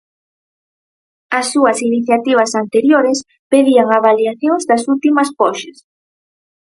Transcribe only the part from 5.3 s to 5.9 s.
poxas.